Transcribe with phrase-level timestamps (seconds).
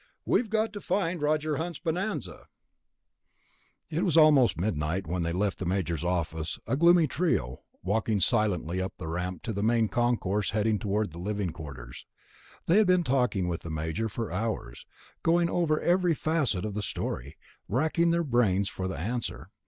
[0.25, 2.47] "We've got to find Roger Hunter's bonanza."
[3.91, 8.81] It was almost midnight when they left the Major's office, a gloomy trio, walking silently
[8.81, 12.07] up the ramp to the Main Concourse, heading toward the living quarters.
[12.65, 14.87] They had been talking with the Major for hours,
[15.21, 17.37] going over every facet of the story,
[17.67, 19.51] wracking their brains for the answer